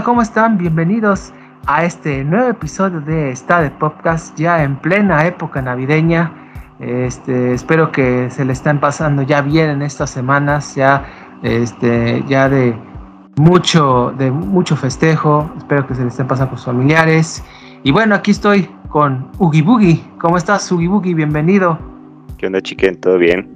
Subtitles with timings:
[0.00, 0.56] Hola, ¿cómo están?
[0.56, 1.30] Bienvenidos
[1.66, 6.32] a este nuevo episodio de Está de Podcast, ya en plena época navideña.
[6.78, 11.04] Este, espero que se le estén pasando ya bien en estas semanas, ya,
[11.42, 12.74] este, ya de
[13.36, 15.50] mucho, de mucho festejo.
[15.58, 17.44] Espero que se le estén pasando con sus familiares.
[17.82, 20.02] Y bueno, aquí estoy con Ugi Boogie.
[20.18, 21.12] ¿Cómo estás, Ugi Boogie?
[21.12, 21.78] Bienvenido.
[22.38, 22.98] ¿Qué onda, chiquen?
[22.98, 23.46] ¿Todo bien?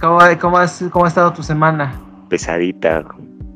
[0.00, 1.92] ¿Cómo, cómo, has, ¿Cómo ha estado tu semana?
[2.30, 3.04] Pesadita.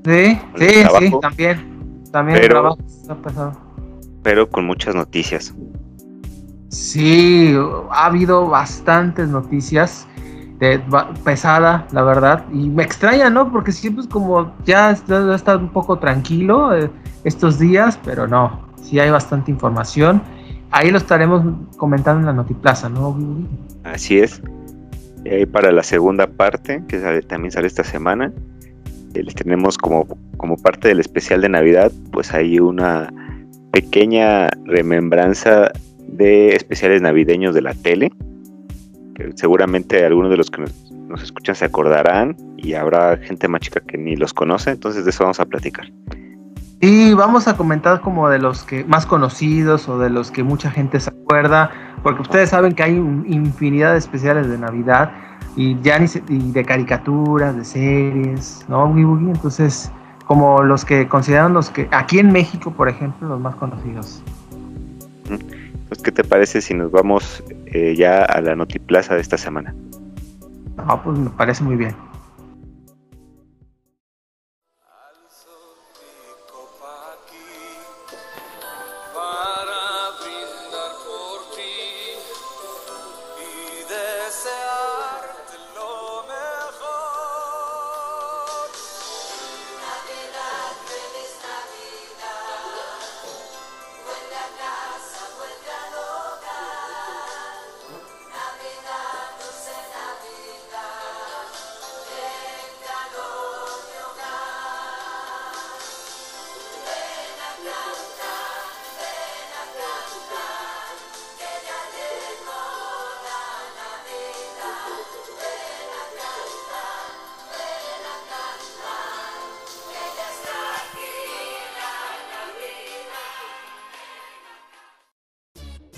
[0.06, 0.68] Sí, sí,
[1.00, 2.02] sí, también.
[2.12, 3.52] También Pero- el trabajo está pesado.
[4.22, 5.52] Pero con muchas noticias.
[6.68, 7.54] Sí,
[7.90, 10.06] ha habido bastantes noticias
[10.58, 10.80] de,
[11.24, 13.50] pesada, la verdad, y me extraña, ¿no?
[13.52, 16.90] Porque siempre es como ya está, está un poco tranquilo eh,
[17.24, 20.22] estos días, pero no, sí hay bastante información.
[20.70, 21.42] Ahí lo estaremos
[21.76, 23.16] comentando en la Notiplaza, ¿no?
[23.84, 24.42] Así es.
[25.24, 28.32] Y ahí para la segunda parte, que sale- también sale esta semana,
[29.22, 33.12] les tenemos como, como parte del especial de Navidad, pues hay una
[33.72, 35.70] pequeña remembranza
[36.08, 38.10] de especiales navideños de la tele,
[39.34, 43.96] seguramente algunos de los que nos, escuchan se acordarán y habrá gente más chica que
[43.96, 45.90] ni los conoce, entonces de eso vamos a platicar.
[46.80, 50.70] Y vamos a comentar como de los que más conocidos o de los que mucha
[50.70, 51.70] gente se acuerda,
[52.02, 55.10] porque ustedes saben que hay infinidad de especiales de Navidad
[55.56, 58.86] y ya ni se- y de caricaturas, de series, ¿no?
[58.86, 59.30] Boogie Boogie?
[59.30, 59.90] Entonces,
[60.26, 64.22] como los que consideran los que aquí en México, por ejemplo, los más conocidos.
[65.88, 69.74] Pues, ¿qué te parece si nos vamos eh, ya a la Notiplaza de esta semana?
[70.78, 71.94] Ah, pues me parece muy bien.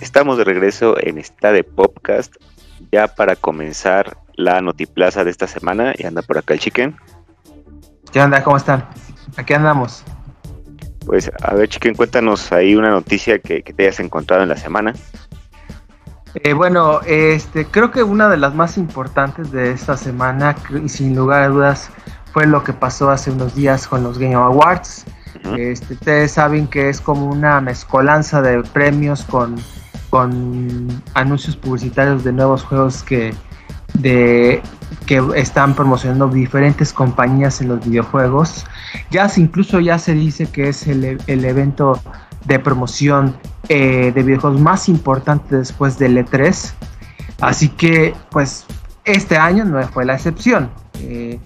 [0.08, 2.34] Estamos de regreso en esta de podcast
[2.90, 6.96] ya para comenzar la Notiplaza de esta semana y anda por acá el chicken.
[8.10, 8.42] ¿Qué onda?
[8.42, 8.88] ¿Cómo están?
[9.36, 10.02] Aquí andamos.
[11.04, 14.56] Pues a ver chicken, cuéntanos ahí una noticia que, que te hayas encontrado en la
[14.56, 14.94] semana.
[16.36, 21.14] Eh, bueno, este, creo que una de las más importantes de esta semana, y sin
[21.14, 21.90] lugar a dudas,
[22.32, 25.04] fue lo que pasó hace unos días con los Game Awards.
[25.58, 29.56] Este, ustedes saben que es como una mezcolanza de premios con,
[30.10, 33.34] con anuncios publicitarios de nuevos juegos que,
[33.94, 34.62] de,
[35.06, 38.64] que están promocionando diferentes compañías en los videojuegos.
[39.10, 42.00] Ya se- incluso ya se dice que es el, el evento
[42.46, 43.36] de promoción
[43.68, 46.72] eh, de videojuegos más importante después del E3.
[47.40, 48.64] Así que, pues,
[49.04, 50.70] este año no fue la excepción.
[51.00, 51.38] Eh,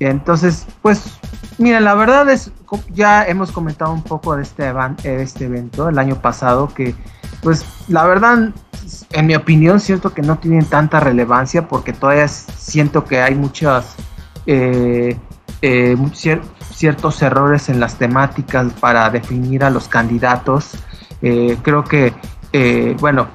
[0.00, 1.18] entonces, pues,
[1.58, 2.50] miren, la verdad es,
[2.90, 6.94] ya hemos comentado un poco de este, eh, de este evento el año pasado, que,
[7.42, 8.50] pues, la verdad,
[9.10, 13.94] en mi opinión, siento que no tienen tanta relevancia porque todavía siento que hay muchas,
[14.46, 15.16] eh,
[15.62, 16.42] eh, cier-
[16.74, 20.72] ciertos errores en las temáticas para definir a los candidatos.
[21.22, 22.12] Eh, creo que,
[22.52, 23.28] eh, bueno,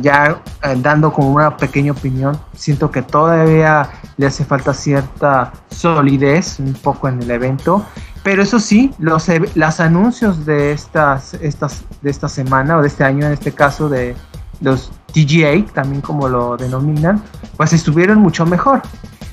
[0.00, 6.58] ya eh, dando como una pequeña opinión, siento que todavía le hace falta cierta solidez
[6.58, 7.84] un poco en el evento.
[8.22, 13.02] Pero eso sí, los, los anuncios de estas, estas, de esta semana o de este
[13.02, 14.14] año, en este caso de
[14.60, 17.22] los TGA, también como lo denominan,
[17.56, 18.82] pues estuvieron mucho mejor.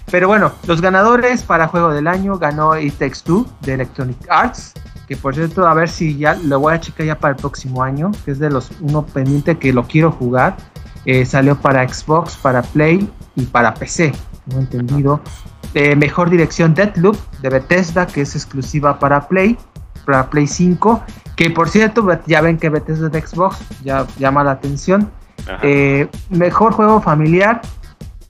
[0.09, 3.19] Pero bueno, los ganadores para juego del año ganó It Takes
[3.61, 4.73] de Electronic Arts,
[5.07, 7.81] que por cierto, a ver si ya lo voy a checar ya para el próximo
[7.81, 10.57] año, que es de los uno pendiente que lo quiero jugar.
[11.05, 14.11] Eh, salió para Xbox, para Play y para PC,
[14.45, 15.21] tengo entendido.
[15.73, 19.57] Eh, mejor dirección Deathloop de Bethesda, que es exclusiva para Play,
[20.05, 21.01] para Play 5,
[21.37, 25.09] que por cierto, ya ven que Bethesda es de Xbox, ya llama la atención.
[25.61, 27.61] Eh, mejor juego familiar,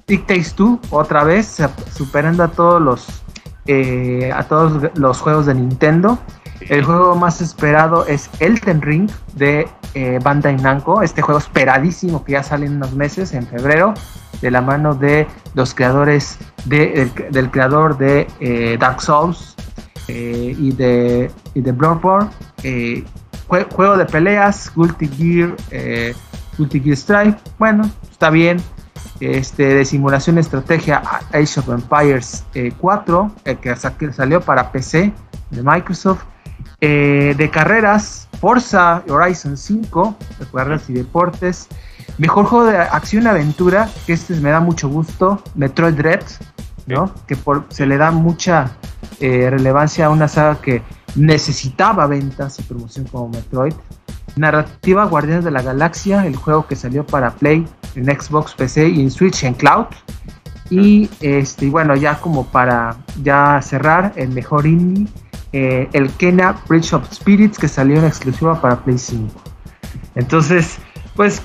[0.07, 1.57] It Takes Two, otra vez,
[1.91, 3.23] superando a todos los
[4.33, 6.19] a todos los juegos de Nintendo.
[6.61, 12.33] El juego más esperado es Elden Ring de eh, Bandai Namco, este juego esperadísimo que
[12.33, 13.93] ya sale en unos meses, en febrero,
[14.41, 19.55] de la mano de los creadores de, del, creador de eh, Dark Souls.
[20.07, 22.29] eh, y de, Bloodborne.
[23.47, 25.55] Jue- juego de peleas, Guilty Gear,
[26.57, 27.37] Guilty Gear Strike.
[27.57, 28.57] Bueno, está bien.
[29.19, 31.01] Este, de simulación estrategia,
[31.33, 35.11] Age of Empires eh, 4, el que salió para PC
[35.49, 36.23] de Microsoft.
[36.79, 41.67] Eh, de carreras, Forza Horizon 5, de carreras y deportes.
[42.19, 46.23] Mejor juego de acción y aventura, que este me da mucho gusto, Metroid Dread,
[46.85, 47.13] ¿no?
[47.27, 48.71] Que por, se le da mucha
[49.19, 50.83] eh, relevancia a una saga que
[51.15, 53.73] necesitaba ventas y promoción como Metroid.
[54.35, 59.01] Narrativa Guardianes de la Galaxia, el juego que salió para Play, en Xbox, PC y
[59.01, 59.87] en Switch en Cloud.
[60.69, 65.07] Y este, bueno, ya como para ya cerrar, el mejor indie,
[65.53, 69.33] eh, el Kena Bridge of Spirits, que salió en exclusiva para Play 5.
[70.15, 70.79] Entonces,
[71.15, 71.41] pues,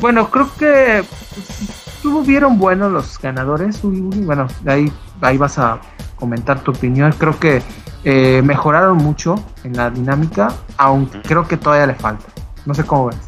[0.00, 3.80] bueno, creo que pues, estuvieron buenos los ganadores.
[3.82, 5.80] Bueno, ahí, ahí vas a
[6.16, 7.12] comentar tu opinión.
[7.18, 7.62] Creo que
[8.04, 9.34] eh, mejoraron mucho
[9.64, 12.26] en la dinámica, aunque creo que todavía le falta.
[12.64, 13.27] No sé cómo ves.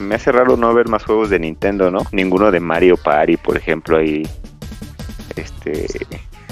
[0.00, 2.00] Me hace raro no ver más juegos de Nintendo, ¿no?
[2.12, 4.28] Ninguno de Mario Party, por ejemplo, ahí.
[5.36, 5.86] Este.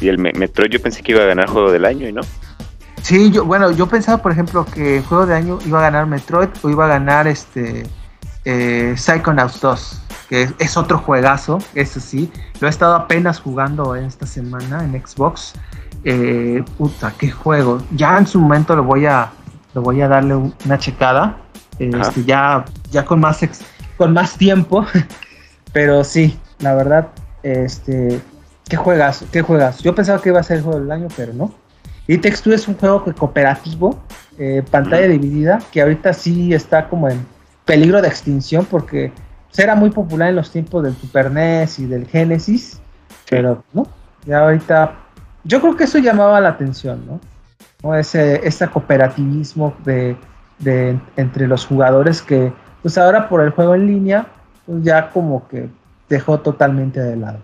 [0.01, 2.23] Y el Me- Metroid yo pensé que iba a ganar juego del año y no.
[3.03, 6.49] Sí, yo, bueno, yo pensaba, por ejemplo, que juego de año iba a ganar Metroid
[6.63, 7.85] o iba a ganar este
[8.45, 12.31] eh, Psychonauts 2, que es, otro juegazo, eso sí.
[12.61, 15.55] Lo he estado apenas jugando esta semana en Xbox.
[16.05, 17.79] Eh, puta, qué juego.
[17.93, 19.31] Ya en su momento lo voy a,
[19.75, 21.37] voy a darle un- una checada.
[21.79, 23.65] Este, ya, ya con más ex-
[23.97, 24.87] con más tiempo.
[25.73, 27.09] Pero sí, la verdad,
[27.43, 28.21] este,
[28.69, 29.83] qué juegas, qué juegas.
[29.83, 31.53] Yo pensaba que iba a ser el juego del año, pero no.
[32.07, 33.99] Y Text 2 es un juego cooperativo,
[34.39, 37.27] eh, pantalla dividida, que ahorita sí está como en
[37.67, 39.13] peligro de extinción porque
[39.57, 42.81] era muy popular en los tiempos del Super NES y del Genesis,
[43.29, 43.87] pero no,
[44.25, 44.95] ya ahorita
[45.45, 47.21] yo creo que eso llamaba la atención, ¿no?
[47.83, 47.95] ¿No?
[47.95, 50.17] Ese, ese cooperativismo de,
[50.59, 54.27] de- entre los jugadores que pues ahora por el juego en línea
[54.65, 55.69] pues ya como que
[56.09, 57.39] dejó totalmente de lado.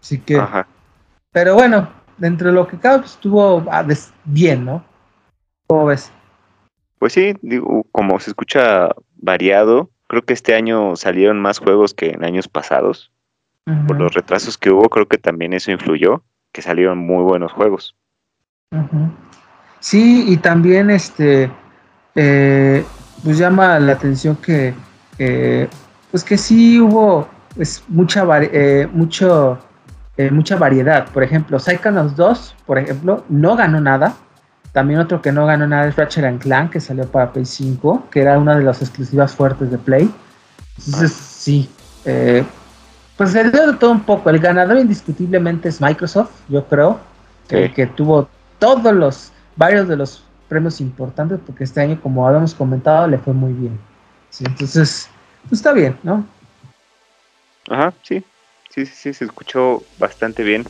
[0.00, 0.66] Así que Ajá.
[1.32, 3.84] pero bueno, dentro de lo que cabe, pues, estuvo ah,
[4.24, 4.84] bien, ¿no?
[5.66, 6.12] ¿Cómo ves?
[6.98, 12.10] Pues sí, digo, como se escucha variado, creo que este año salieron más juegos que
[12.10, 13.12] en años pasados.
[13.88, 16.22] Por los retrasos que hubo, creo que también eso influyó,
[16.52, 17.96] que salieron muy buenos juegos.
[19.80, 21.50] Sí, y también este,
[22.16, 22.84] eh,
[23.22, 24.74] pues llama la atención que,
[25.18, 25.68] eh,
[26.10, 29.58] pues que sí hubo pues, mucha, vari- eh, mucho,
[30.16, 31.06] eh, mucha variedad.
[31.10, 34.14] Por ejemplo, Psychonauts 2, por ejemplo, no ganó nada.
[34.72, 38.20] También otro que no ganó nada es Ratchet Clank, que salió para Play 5, que
[38.20, 40.10] era una de las exclusivas fuertes de Play.
[40.78, 41.70] Entonces, sí.
[43.16, 44.28] pues se dio de todo un poco.
[44.28, 46.98] El ganador indiscutiblemente es Microsoft, yo creo,
[47.48, 47.68] Sí.
[47.74, 48.28] que tuvo
[48.58, 53.34] todos los, varios de los premios importantes, porque este año, como habíamos comentado, le fue
[53.34, 53.78] muy bien.
[54.30, 55.08] Sí, entonces,
[55.42, 56.24] pues está bien, ¿no?
[57.68, 58.22] Ajá, sí,
[58.70, 60.64] sí, sí, sí, se escuchó bastante bien.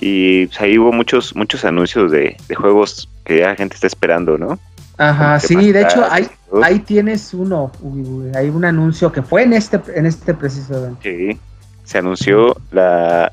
[0.00, 3.86] Y pues, ahí hubo muchos, muchos anuncios de, de juegos que ya la gente está
[3.86, 4.58] esperando, ¿no?
[4.98, 6.26] Ajá, sí, de hecho, hay,
[6.62, 10.74] ahí tienes uno, Uy, uy, hay un anuncio que fue en este, en este preciso
[10.74, 11.00] evento.
[11.02, 11.38] Sí,
[11.84, 13.30] se anunció la,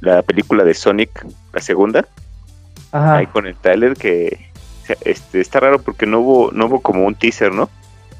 [0.00, 2.06] la película de Sonic, la segunda,
[2.90, 3.18] Ajá.
[3.18, 4.45] ahí con el trailer que
[5.04, 7.68] este, está raro porque no hubo, no hubo como un teaser, ¿no?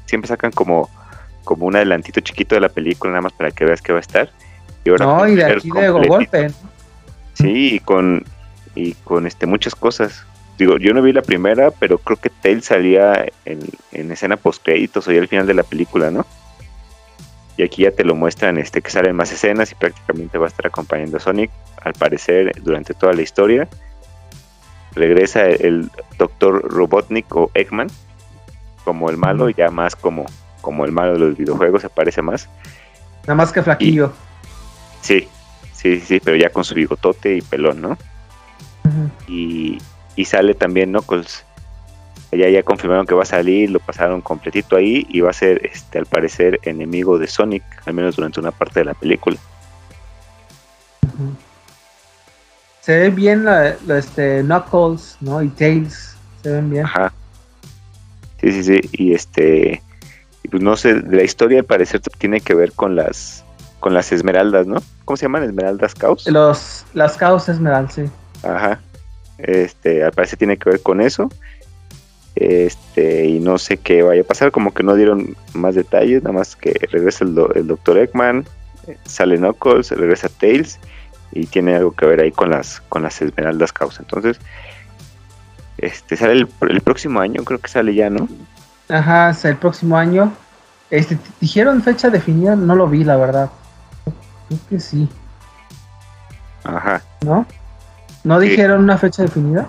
[0.05, 0.89] Siempre sacan como,
[1.43, 4.01] como un adelantito chiquito de la película nada más para que veas que va a
[4.01, 4.29] estar.
[4.83, 6.47] Y ahora No, y de aquí de golpe.
[7.33, 8.23] Sí, y con,
[8.75, 10.25] y con este muchas cosas.
[10.57, 13.59] Digo, yo no vi la primera, pero creo que Tails salía en,
[13.91, 16.25] en escena post créditos o ya al final de la película, ¿no?
[17.57, 20.49] Y aquí ya te lo muestran este que salen más escenas y prácticamente va a
[20.49, 21.51] estar acompañando a Sonic,
[21.83, 23.67] al parecer, durante toda la historia.
[24.95, 26.61] Regresa el Dr.
[26.71, 27.87] Robotnik o Eggman
[28.87, 30.25] como el malo, ya más como,
[30.61, 32.47] como el malo de los videojuegos, aparece más.
[33.23, 34.13] Nada más que flaquillo.
[35.01, 35.27] Sí,
[35.73, 37.97] sí, sí, pero ya con su bigotote y pelón, ¿no?
[38.85, 39.09] Ujú.
[39.27, 39.77] y,
[40.15, 41.43] y sale también Knuckles.
[42.31, 45.65] Ya, ya confirmaron que va a salir, lo pasaron completito ahí y va a ser,
[45.65, 49.37] este, al parecer, enemigo de Sonic, al menos durante una parte de la película.
[51.03, 51.35] Ujú.
[52.87, 55.41] Se ve bien la, la, este, Knuckles, ¿no?
[55.43, 56.15] Y Tails.
[56.41, 56.85] Se ven bien.
[56.85, 57.11] Ajá.
[58.39, 58.79] Sí, sí, sí.
[58.93, 59.83] Y este,
[60.49, 63.43] pues no sé, la historia al parecer tiene que ver con las,
[63.81, 64.77] con las esmeraldas, ¿no?
[65.03, 65.43] ¿Cómo se llaman?
[65.43, 66.25] Esmeraldas Caos.
[66.27, 68.03] Los, las causas Esmeralda, sí.
[68.41, 68.79] Ajá.
[69.37, 71.29] Este, al parecer tiene que ver con eso.
[72.35, 76.37] Este, y no sé qué vaya a pasar, como que no dieron más detalles, nada
[76.37, 77.97] más que regresa el, do- el Dr.
[77.97, 78.45] Eggman,
[78.87, 80.79] eh, sale Knuckles, regresa Tails
[81.37, 84.01] y tiene algo que ver ahí con las con las esmeraldas causa.
[84.03, 84.39] Entonces,
[85.77, 88.27] Este sale el, el próximo año, creo que sale ya, ¿no?
[88.89, 90.33] Ajá, el próximo año.
[90.89, 93.49] Este, dijeron fecha definida, no lo vi, la verdad.
[94.47, 95.09] Creo que sí,
[96.63, 97.01] Ajá.
[97.25, 97.45] ¿no?
[98.23, 98.49] ¿No Sí.
[98.49, 99.67] dijeron una fecha definida?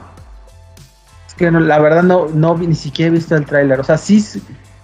[1.26, 3.80] Es que no, la verdad no, no ni siquiera he visto el tráiler.
[3.80, 4.20] O sea, sí,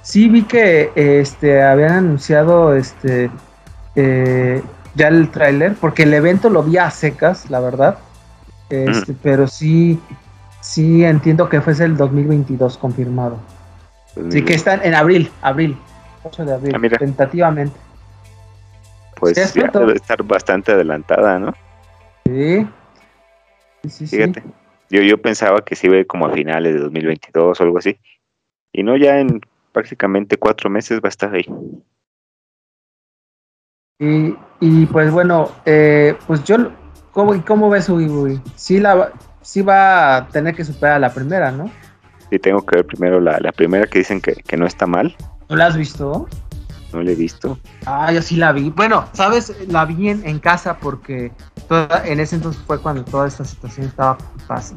[0.02, 3.30] sí vi que este, habían anunciado este,
[3.96, 4.62] eh,
[4.94, 7.98] ya el tráiler, porque el evento lo vi a secas, la verdad.
[8.70, 10.00] Este, Pero sí,
[10.60, 13.38] sí entiendo que fuese el 2022 confirmado.
[14.30, 15.76] Sí, que están en abril, abril,
[16.22, 17.76] 8 de abril, Ah, tentativamente.
[19.16, 19.80] Pues ya pronto.
[19.80, 21.54] debe estar bastante adelantada, ¿no?
[22.26, 22.66] Sí.
[23.82, 24.32] Sí, sí, sí.
[24.90, 27.78] Yo, yo pensaba que se iba a ir como a finales de 2022 o algo
[27.78, 27.98] así.
[28.72, 29.40] Y no, ya en
[29.72, 31.46] prácticamente cuatro meses va a estar ahí.
[34.00, 36.56] Y, y pues bueno, eh, pues yo,
[37.12, 38.40] ¿cómo, cómo ves Ubi?
[38.56, 41.70] Sí, la, va- sí va a tener que superar a la primera, ¿no?
[42.30, 45.14] Y tengo que ver primero la, la primera que dicen que, que no está mal.
[45.48, 46.26] ¿No la has visto?
[46.92, 47.58] No la he visto.
[47.86, 48.70] Ah, yo sí la vi.
[48.70, 49.52] Bueno, ¿sabes?
[49.68, 51.30] La vi en, en casa porque
[51.68, 54.18] toda- en ese entonces fue cuando toda esta situación estaba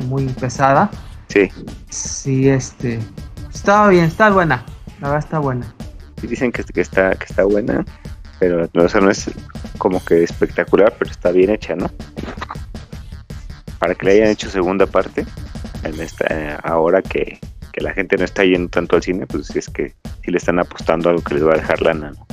[0.06, 0.92] muy pesada.
[1.30, 1.50] Sí.
[1.90, 3.00] Sí, este.
[3.52, 4.64] Estaba bien, está buena.
[5.02, 5.74] La verdad está buena.
[6.22, 7.84] Y dicen que, que está, que está buena.
[8.40, 9.32] Pero no, o sea, no es
[9.78, 11.90] como que espectacular, pero está bien hecha, ¿no?
[13.80, 15.26] Para que le hayan hecho segunda parte,
[15.84, 17.40] en esta, eh, ahora que,
[17.74, 20.60] que la gente no está yendo tanto al cine, pues es que sí le están
[20.60, 22.28] apostando a algo que les va a dejar lana, ¿no?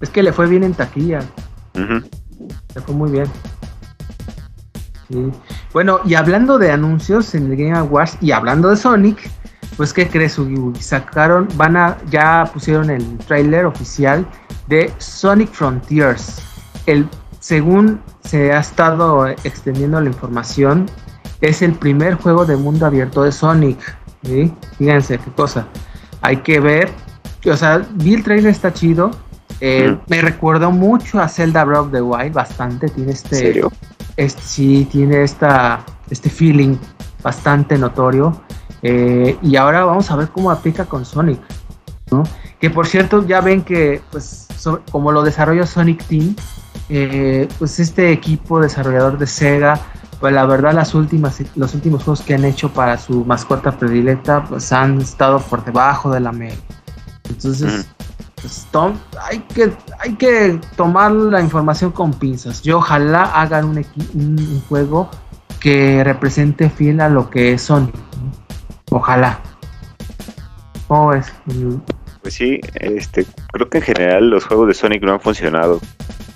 [0.00, 1.20] Es que le fue bien en taquilla.
[1.74, 3.26] Le fue muy bien.
[5.08, 5.30] Sí.
[5.72, 9.30] Bueno, y hablando de anuncios en el Game Awards y hablando de Sonic,
[9.76, 10.74] pues ¿qué crees, Ugi?
[10.80, 14.26] Sacaron, van a, ya pusieron el tráiler oficial
[14.72, 16.40] de Sonic Frontiers.
[16.86, 17.06] El,
[17.40, 20.86] según se ha estado extendiendo la información,
[21.42, 23.78] es el primer juego de mundo abierto de Sonic.
[24.22, 24.52] ¿sí?
[24.78, 25.66] Fíjense qué cosa.
[26.22, 26.90] Hay que ver,
[27.44, 29.10] o sea, vi el trailer está chido.
[29.60, 30.00] eh, Mm.
[30.08, 32.88] Me recuerda mucho a Zelda Breath of the Wild, bastante.
[32.88, 33.60] Tiene este,
[34.16, 36.76] este, sí, tiene esta, este feeling
[37.22, 38.40] bastante notorio.
[38.82, 41.40] Eh, y ahora vamos a ver cómo aplica con Sonic.
[42.10, 42.22] ¿no?
[42.60, 46.36] Que por cierto, ya ven que, pues, so- como lo desarrolla Sonic Team,
[46.88, 49.80] eh, pues este equipo desarrollador de Sega,
[50.20, 54.44] pues la verdad las últimas, los últimos juegos que han hecho para su mascota predilecta,
[54.44, 56.58] pues han estado por debajo de la media.
[57.28, 57.86] Entonces,
[58.40, 58.94] pues, tom-
[59.28, 62.62] hay, que, hay que tomar la información con pinzas.
[62.62, 65.08] Yo ojalá hagan un, equi- un- un juego
[65.60, 67.94] que represente fiel a lo que es Sonic.
[67.94, 68.96] ¿no?
[68.98, 69.40] Ojalá.
[70.88, 71.32] ¿Cómo ves?
[72.22, 75.80] Pues sí, este, creo que en general los juegos de Sonic no han funcionado.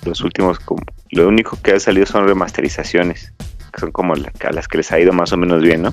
[0.05, 3.33] Los últimos, como, lo único que ha salido son remasterizaciones,
[3.73, 5.91] que son como la- a las que les ha ido más o menos bien, ¿no?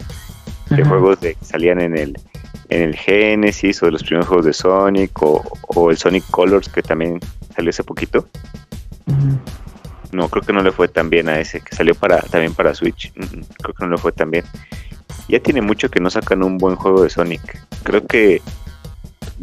[0.70, 0.88] De Ajá.
[0.88, 2.18] juegos de, que salían en el,
[2.70, 6.68] en el Genesis o de los primeros juegos de Sonic o, o el Sonic Colors
[6.68, 7.20] que también
[7.54, 8.26] salió hace poquito.
[10.12, 12.74] No, creo que no le fue tan bien a ese, que salió para también para
[12.74, 13.12] Switch.
[13.16, 14.44] Mm, Creo que no le fue tan bien.
[15.28, 17.40] Ya tiene mucho que no sacan un buen juego de Sonic.
[17.82, 18.40] Creo que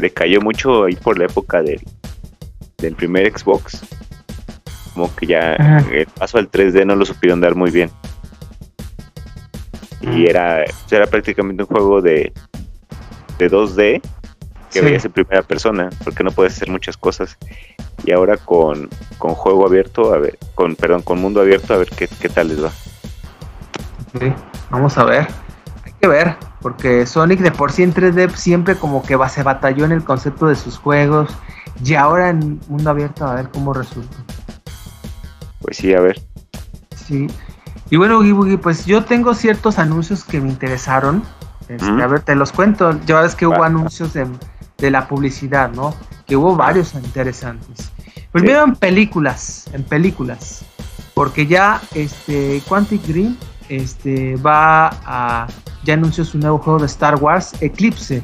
[0.01, 1.81] decayó mucho ahí por la época del,
[2.77, 3.81] del primer Xbox.
[4.93, 5.85] Como que ya Ajá.
[5.91, 7.89] el paso al 3D no lo supieron dar muy bien.
[10.01, 12.33] Y era, era prácticamente un juego de,
[13.37, 14.01] de 2D
[14.71, 14.85] que Sí.
[14.85, 17.37] veías en primera persona, porque no puedes hacer muchas cosas.
[18.05, 21.89] Y ahora con, con juego abierto, a ver, con, perdón, con mundo abierto, a ver
[21.89, 22.71] qué, qué tal les va.
[24.19, 24.33] Sí,
[24.69, 25.27] vamos a ver.
[26.01, 29.85] Que ver, porque Sonic de por sí en 3D siempre como que va, se batalló
[29.85, 31.29] en el concepto de sus juegos.
[31.83, 34.17] Y ahora en mundo abierto a ver cómo resulta.
[35.61, 36.21] Pues sí, a ver.
[36.95, 37.27] Sí.
[37.91, 41.23] Y bueno, Oogie Boogie, pues yo tengo ciertos anuncios que me interesaron.
[41.67, 41.85] Este.
[41.85, 42.99] A ver, te los cuento.
[43.05, 44.25] Ya ves que hubo anuncios de,
[44.77, 45.93] de la publicidad, ¿no?
[46.25, 47.91] Que hubo varios interesantes.
[48.31, 50.65] Primero en películas, en películas.
[51.13, 53.37] Porque ya este Quantic Dream
[53.71, 55.47] este, va a.
[55.83, 58.23] Ya anunció su nuevo juego de Star Wars, Eclipse.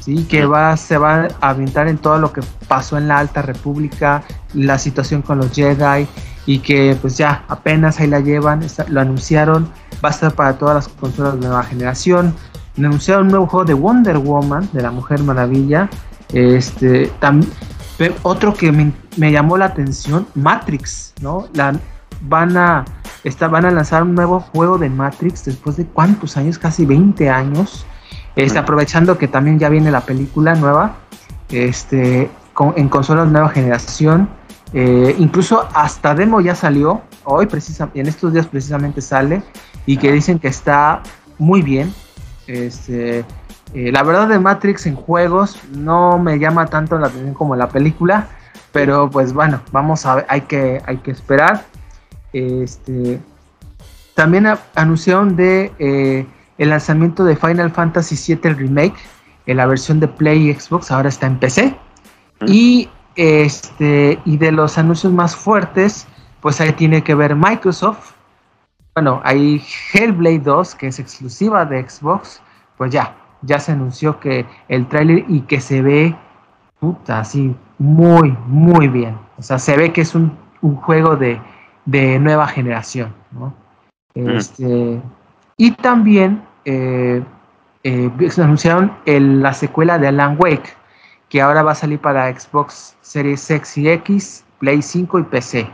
[0.00, 3.40] Sí, que va, se va a aventar en todo lo que pasó en la Alta
[3.40, 4.22] República,
[4.52, 6.06] la situación con los Jedi,
[6.44, 9.66] y que pues ya apenas ahí la llevan, está- lo anunciaron,
[10.04, 12.34] va a estar para todas las consolas de nueva generación.
[12.76, 15.88] Anunciaron un nuevo juego de Wonder Woman, de la Mujer Maravilla.
[16.32, 17.46] Este, tam-
[18.24, 21.46] otro que me, me llamó la atención, Matrix, ¿no?
[21.54, 21.72] La,
[22.22, 22.84] van a
[23.24, 27.30] está, van a lanzar un nuevo juego de Matrix después de cuántos años, casi 20
[27.30, 27.86] años.
[28.36, 30.96] Este, aprovechando que también ya viene la película nueva,
[31.50, 34.28] este, con- en consolas de nueva generación.
[34.72, 39.42] Eh, incluso hasta demo ya salió, hoy precisamente, en estos días precisamente sale,
[39.86, 41.00] y que dicen que está
[41.38, 41.94] muy bien.
[42.46, 43.24] Este,
[43.72, 47.68] eh, la verdad de Matrix en juegos no me llama tanto la atención como la
[47.68, 48.26] película,
[48.72, 51.62] pero pues bueno, vamos a ver, hay que, hay que esperar.
[52.34, 53.20] Este,
[54.14, 56.26] también a- anunciaron de eh,
[56.58, 58.96] el lanzamiento de Final Fantasy VII el remake
[59.46, 61.76] en la versión de Play y Xbox, ahora está en PC.
[62.40, 62.44] Mm.
[62.48, 66.06] Y este y de los anuncios más fuertes,
[66.40, 68.12] pues ahí tiene que ver Microsoft.
[68.94, 69.62] Bueno, hay
[69.92, 72.40] Hellblade 2, que es exclusiva de Xbox,
[72.76, 76.16] pues ya, ya se anunció que el tráiler y que se ve
[76.80, 79.16] puta, así muy, muy bien.
[79.36, 81.40] O sea, se ve que es un, un juego de,
[81.84, 83.54] de nueva generación, ¿no?
[84.14, 85.00] Este,
[85.56, 87.22] y también eh,
[87.82, 90.72] eh, se anunciaron el- la secuela de Alan Wake,
[91.28, 95.68] que ahora va a salir para Xbox Series X y X, Play 5 y PC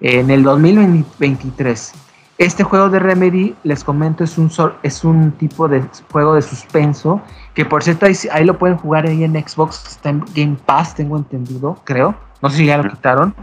[0.00, 1.92] en el 2023.
[2.38, 4.50] Este juego de Remedy, les comento, es un,
[4.82, 5.82] es un tipo de
[6.12, 7.22] juego de suspenso,
[7.54, 10.94] que por cierto ahí, ahí lo pueden jugar ahí en Xbox, está en Game Pass,
[10.94, 12.14] tengo entendido, creo.
[12.42, 13.34] No sé si ya lo quitaron,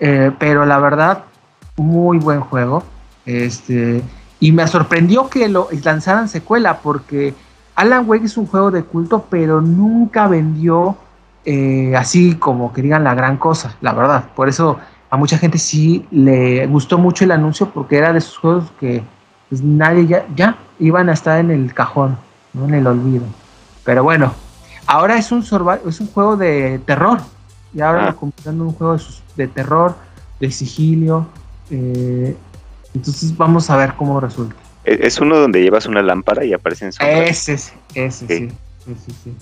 [0.00, 1.24] eh, pero la verdad,
[1.76, 2.82] muy buen juego.
[3.24, 4.02] Este,
[4.40, 7.34] y me sorprendió que lo lanzaran secuela, porque
[7.74, 10.96] Alan Wake es un juego de culto, pero nunca vendió
[11.44, 14.24] eh, así como que digan la gran cosa, la verdad.
[14.34, 14.78] Por eso
[15.10, 19.02] a mucha gente sí le gustó mucho el anuncio, porque era de esos juegos que
[19.48, 22.16] pues, nadie ya, ya iban a estar en el cajón,
[22.52, 22.66] ¿no?
[22.66, 23.24] en el olvido.
[23.84, 24.32] Pero bueno,
[24.86, 25.40] ahora es un,
[25.86, 27.20] es un juego de terror.
[27.74, 28.16] Y ahora Ah.
[28.20, 29.02] lo en un juego de,
[29.36, 29.94] de terror,
[30.40, 31.26] de sigilio.
[31.70, 32.36] Eh,
[32.94, 34.54] entonces vamos a ver cómo resulta.
[34.84, 37.28] Es es uno donde llevas una lámpara y aparecen sombras.
[37.30, 38.48] Ese, sí, ese, Sí.
[38.84, 38.94] sí.
[39.06, 39.36] sí, sí.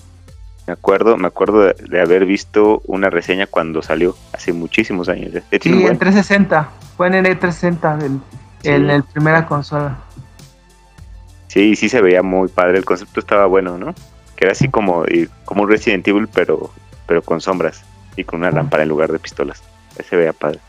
[0.67, 5.31] Me acuerdo, me acuerdo de, de haber visto una reseña cuando salió hace muchísimos años.
[5.31, 6.69] tiene Sí, en buen- 360.
[6.97, 8.19] Fue en el E360, el,
[8.63, 8.69] Sí.
[8.69, 9.97] en el primera consola.
[11.47, 12.79] Sí, sí se veía muy padre.
[12.79, 13.93] El concepto estaba bueno, ¿no?
[14.35, 15.05] Que era así como,
[15.45, 16.71] como un Resident Evil, pero,
[17.05, 17.83] pero con sombras
[18.17, 19.61] y con una lámpara en lugar de pistolas.
[19.97, 20.59] Ese se veía padre.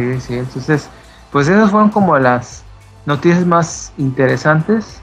[0.00, 0.88] Sí, sí, entonces,
[1.30, 2.64] pues esas fueron como las
[3.06, 5.00] noticias más interesantes.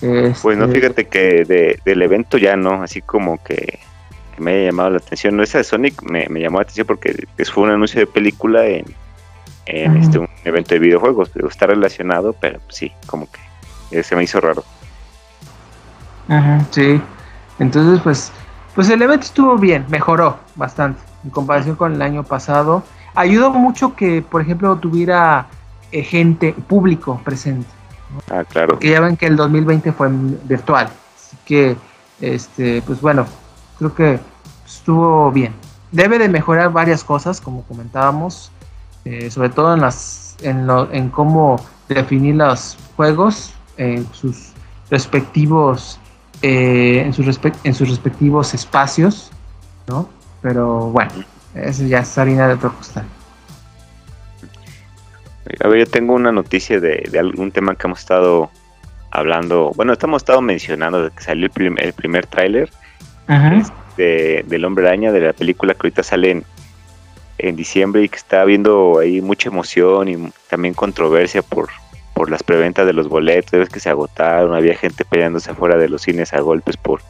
[0.00, 3.78] Pues no, Este, fíjate que de- del evento ya no, así como que,
[4.34, 5.36] que me haya llamado la atención.
[5.36, 8.66] No, esa de Sonic me, me llamó la atención porque fue un anuncio de película
[8.66, 8.84] en,
[9.66, 11.32] en este, un evento de videojuegos.
[11.34, 13.40] Digo, Está relacionado, pero sí, como que
[13.98, 14.64] eh, se me hizo raro.
[16.28, 17.00] Ujú, sí,
[17.58, 18.32] entonces pues,
[18.74, 22.82] pues el evento estuvo bien, mejoró bastante en comparación con el año pasado.
[23.16, 25.46] Ayudó mucho que, por ejemplo, tuviera
[25.90, 27.66] eh, gente, público presente.
[28.30, 28.74] Ah, claro.
[28.74, 30.08] Porque ya ven que el 2020 fue
[30.44, 30.88] virtual.
[31.16, 31.76] Así que,
[32.20, 33.26] este, pues bueno,
[33.78, 34.20] creo que
[34.66, 35.54] estuvo bien.
[35.92, 38.52] Debe de mejorar varias cosas, como comentábamos,
[39.06, 41.56] eh, sobre todo en las, en, lo, en cómo
[41.88, 44.52] definir los juegos en sus
[44.90, 45.98] respectivos,
[46.42, 49.30] eh, en sus en sus respectivos espacios,
[49.86, 50.08] ¿no?
[50.42, 51.12] Pero bueno,
[51.56, 53.04] eso ya es harina de otro costal.
[55.64, 58.50] A ver, yo tengo una noticia de, de algún tema que hemos estado
[59.10, 59.70] hablando.
[59.76, 62.70] Bueno, estamos estado mencionando de que salió el, prim- el primer tráiler
[63.96, 66.44] de, del Hombre Araña, de la película que ahorita sale en,
[67.38, 71.68] en diciembre y que está habiendo ahí mucha emoción y también controversia por,
[72.12, 75.88] por las preventas de los boletos, ves que se agotaron, había gente peleándose afuera de
[75.88, 77.00] los cines a golpes por,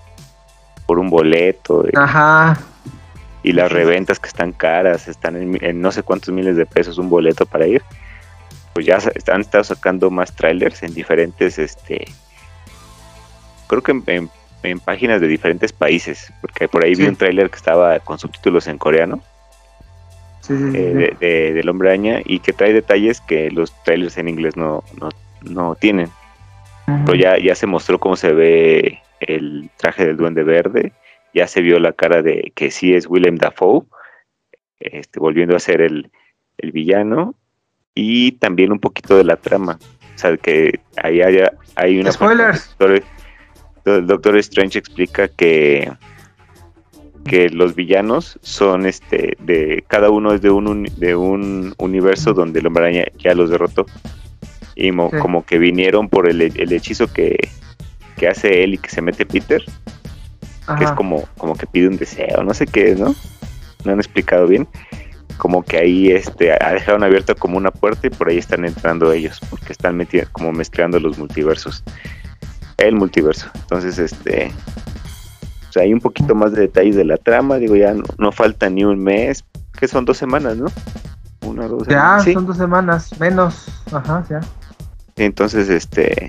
[0.86, 2.58] por un boleto Ajá,
[3.46, 7.08] y las reventas que están caras, están en, no sé cuántos miles de pesos un
[7.08, 7.82] boleto para ir.
[8.74, 8.98] Pues ya
[9.32, 12.04] han estado sacando más trailers en diferentes, este,
[13.68, 14.30] creo que en, en-
[14.62, 18.66] en páginas de diferentes países, porque por ahí vi un trailer que estaba con subtítulos
[18.66, 19.20] en coreano
[20.40, 24.28] sí, eh, de, de- del Hombre Araña y que trae detalles que los trailers en
[24.28, 25.10] inglés no, no,
[25.42, 26.10] no tienen.
[27.04, 30.92] Pero ya, ya se mostró cómo se ve el traje del Duende Verde,
[31.36, 33.82] ya se vio la cara de que sí es Willem Dafoe,
[34.80, 36.10] este, volviendo a ser el,
[36.58, 37.34] el villano,
[37.94, 39.78] y también un poquito de la trama.
[40.14, 42.10] O sea, que ahí haya, hay una...
[42.12, 42.74] Spoilers.
[42.78, 43.04] parte-
[43.84, 45.92] El Doctor Strange explica que
[47.24, 52.60] que los villanos son este de cada uno es de un de un universo donde
[52.60, 53.84] el hombre ya los derrotó
[54.76, 55.18] y mo- Sí.
[55.18, 57.36] como que vinieron por el, el hechizo que,
[58.16, 59.60] que hace él y que se mete Peter
[60.78, 63.14] que es como como que pide un deseo no sé qué es no
[63.84, 64.66] no han explicado bien.
[65.38, 69.12] Como que ahí este ha- dejaron abierto como una puerta y por ahí están entrando
[69.12, 71.84] ellos porque están meti- como mezclando los multiversos
[72.78, 73.48] el multiverso.
[73.54, 74.50] Entonces este
[75.68, 78.32] o sea, hay un poquito más de detalles de la trama digo ya no, no
[78.32, 79.44] falta ni un mes
[79.78, 80.66] que son dos semanas no
[81.42, 82.32] una dos Ya, semanas sí.
[82.32, 83.66] son dos semanas, menos.
[83.92, 84.40] Ajá, ya.
[85.16, 86.28] entonces este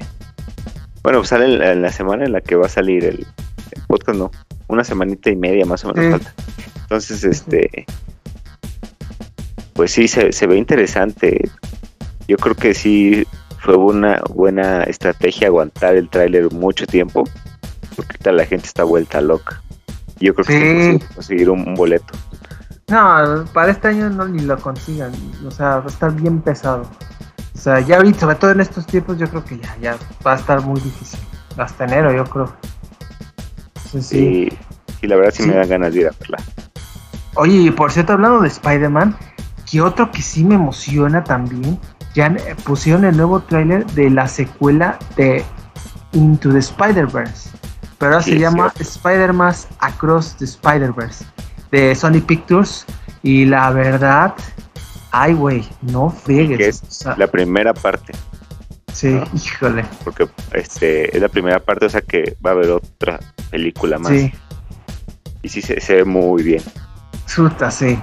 [1.01, 3.25] Bueno, pues sale en la, en la semana en la que va a salir el
[3.87, 4.31] podcast, ¿no?
[4.67, 6.11] Una semanita y media más o menos Sí.
[6.11, 6.33] falta.
[6.83, 7.85] Entonces, este.
[9.73, 11.49] Pues sí, se, se ve interesante.
[12.27, 13.25] Yo creo que sí
[13.61, 17.23] fue una buena estrategia aguantar el tráiler mucho tiempo.
[17.95, 19.61] Porque ahorita la gente está vuelta loca.
[20.19, 21.05] Yo creo que Sí.
[21.15, 22.13] conseguir un, un boleto.
[22.89, 25.11] No, para este año no ni lo consigan.
[25.45, 26.89] O sea, va a estar bien pesado.
[27.53, 30.33] O sea, ya ahorita, sobre todo en estos tiempos, yo creo que ya, ya va
[30.33, 31.19] a estar muy difícil.
[31.57, 32.55] Hasta enero, yo creo.
[33.91, 34.17] Sí, sí.
[35.01, 36.37] Y, y la verdad sí, me dan ganas de ir a verla.
[37.35, 39.15] Oye, y por cierto, hablando de Spider-Man,
[39.69, 41.79] que otro que sí me emociona también,
[42.15, 45.43] ya eh, pusieron el nuevo tráiler de la secuela de
[46.13, 47.51] Into the Spider-Verse.
[47.99, 48.73] Pero ahora se llama.
[48.79, 51.25] Spider-Man Across the Spider-Verse
[51.71, 52.85] de Sony Pictures.
[53.23, 54.33] Y la verdad,
[55.11, 56.57] ay, güey, no fregues.
[56.57, 58.13] Que es o sea, La primera parte.
[58.97, 59.23] Sí, ¿no?
[59.33, 59.85] híjole.
[60.03, 63.19] Porque este es la primera parte, o sea que va a haber otra
[63.51, 64.11] película más.
[64.11, 64.31] Sí,
[65.43, 66.61] Y sí se, se ve muy bien.
[67.25, 67.99] Suta, sí,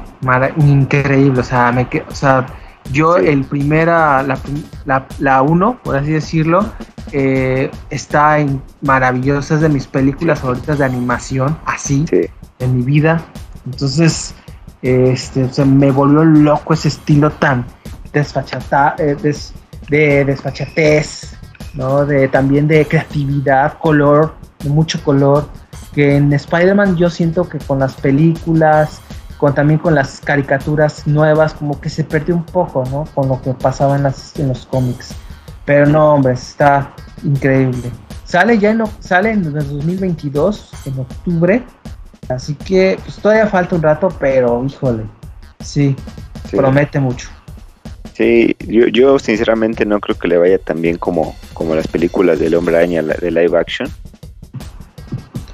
[0.59, 2.47] increíble, o sea, me o sea,
[2.93, 3.27] yo Sí.
[3.27, 4.39] el primera, la,
[4.85, 6.71] la, la uno, por así decirlo,
[7.13, 12.21] eh, está en maravillosa, es de mis películas favoritas de animación, así, Sí.
[12.59, 13.23] en mi vida,
[13.65, 14.35] entonces,
[14.83, 17.65] este, o sea, me volvió loco ese estilo tan
[18.13, 19.55] desfachata, eh, des-
[19.89, 21.37] de desfachatez,
[21.75, 22.05] ¿no?
[22.07, 25.49] De, también de creatividad, color, de mucho color,
[25.93, 29.01] que en Spider-Man yo siento que con las películas,
[29.39, 33.05] con también con las caricaturas nuevas, como que se perdió un poco, ¿no?
[33.15, 35.15] Con lo que pasaba en, las, en los cómics.
[35.65, 36.93] Pero no, hombre, está
[37.23, 37.91] increíble.
[38.25, 41.65] Sale ya en, sale en el 2022, en octubre.
[42.29, 45.05] Así que pues todavía falta un rato, pero híjole,
[45.61, 45.95] sí,
[46.49, 46.57] Sí.
[46.57, 47.29] promete mucho.
[48.15, 52.39] Sí, yo, yo sinceramente no creo que le vaya tan bien como, como las películas
[52.39, 53.89] del Hombre Araña de live action.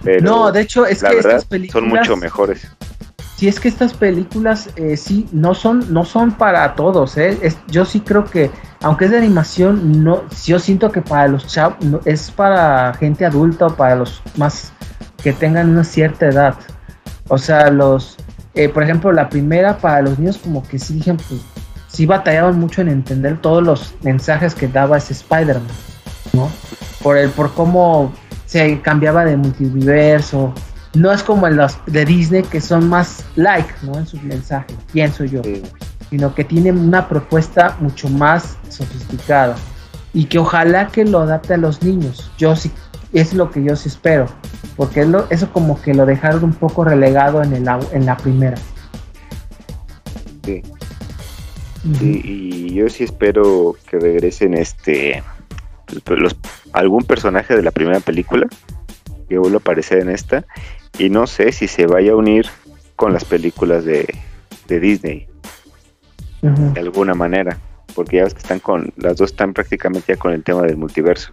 [0.02, 2.68] Pero no, de hecho es la que verdad estas películas son mucho mejores.
[3.36, 7.38] Sí, es que estas películas eh, sí no son no son para todos, ¿eh?
[7.40, 8.50] Es- yo sí creo que
[8.82, 13.24] aunque es de animación, no yo siento que para los chavos no, es para gente
[13.24, 14.72] adulta o para los más
[15.22, 16.54] que tengan una cierta edad.
[17.28, 18.18] O sea, los
[18.54, 21.40] eh, por ejemplo, la primera para los niños como que sí dijeron pues
[21.90, 25.66] sí batallaban mucho en entender todos los mensajes que daba ese Spider-Man,
[26.32, 26.48] ¿no?
[27.02, 28.12] Por el por cómo
[28.46, 30.52] se cambiaba de multiverso,
[30.94, 33.96] no es como en los de Disney que son más like, ¿no?
[33.98, 35.62] En sus mensajes, pienso yo, Sí.
[36.10, 39.54] sino que tienen una propuesta mucho más sofisticada
[40.12, 42.30] y que ojalá que lo adapte a los niños.
[42.38, 42.72] Yo sí,
[43.12, 44.26] es lo que yo sí espero,
[44.76, 48.16] porque es lo- eso como que lo dejaron un poco relegado en, el, en la
[48.16, 48.56] primera.
[50.44, 50.62] Sí.
[51.98, 55.22] Sí, y yo sí espero que regresen este
[56.06, 56.36] los,
[56.72, 58.46] algún personaje de la primera película
[59.28, 60.44] que vuelva a aparecer en esta
[60.98, 62.46] y no sé si se vaya a unir
[62.96, 64.06] con las películas de,
[64.68, 65.26] de Disney
[66.42, 67.58] de alguna manera
[67.94, 70.76] porque ya ves que están con las dos están prácticamente ya con el tema del
[70.76, 71.32] multiverso.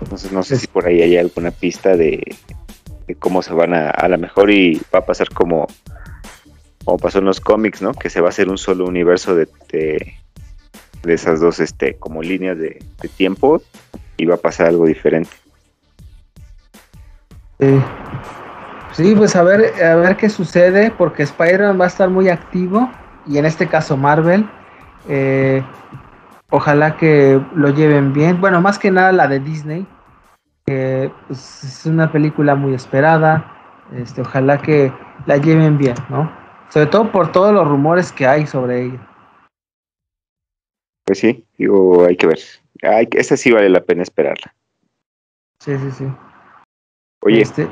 [0.00, 2.36] Entonces no sé si por ahí hay alguna pista de,
[3.06, 5.66] de cómo se van a a lo mejor y va a pasar como
[6.90, 9.46] como pasó en los cómics no que se va a hacer un solo universo de,
[9.70, 10.16] de,
[11.04, 12.82] esas dos este como líneas de,
[13.16, 13.62] tiempo
[14.16, 15.30] y va a pasar algo diferente
[17.60, 17.80] Sí.
[18.92, 22.90] Sí, pues a ver, a ver qué sucede, porque Spider-Man va a estar muy activo,
[23.26, 24.48] y en este caso Marvel.
[25.08, 25.62] eh,
[26.48, 28.40] ojalá que lo lleven bien.
[28.40, 29.86] Bueno, más que nada la de Disney,
[30.64, 33.44] que pues, es una película muy esperada.
[33.94, 34.90] Este, ojalá que
[35.26, 36.39] la lleven bien, ¿no?
[36.70, 39.06] Sobre todo por todos los rumores que hay sobre ella.
[41.04, 42.38] pues sí digo hay que ver
[43.10, 44.54] que- esa sí vale la pena esperarla
[45.60, 46.04] Sí, sí, sí.
[47.22, 47.68] oye Este,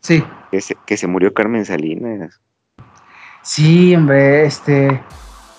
[0.00, 0.24] sí.
[0.50, 2.40] que, se, que se murió Carmen Salinas
[3.42, 5.02] Sí, hombre, este,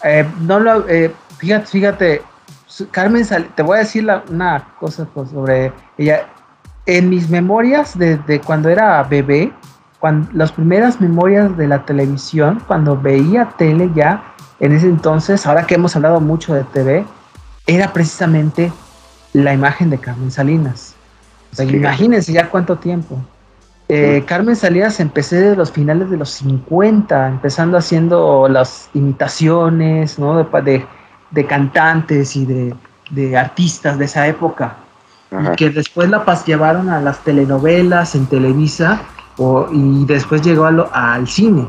[0.04, 2.22] eh, no lo, eh, fíjate, fíjate,
[2.92, 6.30] Carmen, Sal- te voy a decir la- una cosa pues, sobre ella.
[6.86, 9.52] En mis memorias de, de cuando era bebé,
[10.00, 14.24] cuando, las primeras memorias de la televisión, cuando veía tele ya,
[14.60, 17.06] en ese entonces, ahora que hemos hablado mucho de TV,
[17.68, 18.72] era precisamente
[19.34, 20.96] la imagen de Carmen Salinas.
[21.52, 21.76] O sea, Sí.
[21.76, 23.18] imagínense ya cuánto tiempo.
[23.88, 30.44] Eh, Carmen Salinas empecé de los finales de los 50, empezando haciendo las imitaciones, ¿no?
[30.44, 30.86] De, de,
[31.32, 32.76] de cantantes y de,
[33.10, 34.76] de artistas de esa época.
[35.32, 39.02] Y que después la pas llevaron a las telenovelas en Televisa
[39.40, 41.66] o- y después llegó a lo- al cine.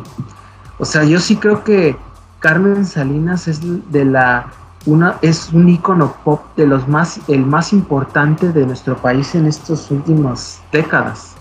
[0.78, 1.96] O sea, yo sí creo que
[2.40, 4.46] Carmen Salinas es de la
[4.87, 9.46] una, es un icono pop de los más, el más importante de nuestro país en
[9.46, 11.35] estas últimas décadas.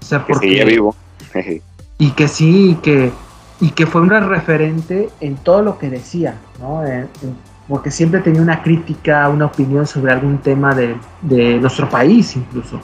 [0.00, 0.94] O sea, Que porque, seguía vivo.
[1.98, 3.12] y que sí, y que,
[3.60, 6.84] y que fue un referente en todo lo que decía, ¿no?
[6.86, 7.36] En- en-
[7.66, 12.78] porque siempre tenía una crítica, una opinión sobre algún tema de, de nuestro país incluso.